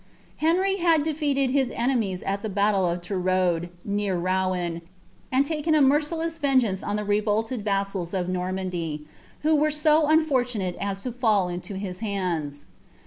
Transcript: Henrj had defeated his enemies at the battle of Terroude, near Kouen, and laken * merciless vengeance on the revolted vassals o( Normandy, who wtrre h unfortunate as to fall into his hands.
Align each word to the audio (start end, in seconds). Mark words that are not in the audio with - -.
Henrj 0.41 0.79
had 0.79 1.03
defeated 1.03 1.51
his 1.51 1.69
enemies 1.75 2.23
at 2.23 2.41
the 2.41 2.49
battle 2.49 2.87
of 2.87 3.01
Terroude, 3.03 3.69
near 3.85 4.17
Kouen, 4.19 4.81
and 5.31 5.45
laken 5.45 5.79
* 5.87 5.87
merciless 5.87 6.39
vengeance 6.39 6.81
on 6.81 6.95
the 6.95 7.05
revolted 7.05 7.63
vassals 7.63 8.11
o( 8.15 8.23
Normandy, 8.23 9.05
who 9.41 9.55
wtrre 9.55 9.79
h 9.79 10.05
unfortunate 10.11 10.75
as 10.81 11.03
to 11.03 11.11
fall 11.11 11.49
into 11.49 11.75
his 11.75 11.99
hands. 11.99 12.65